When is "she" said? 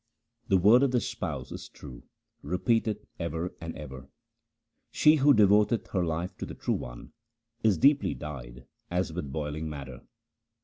4.89-5.17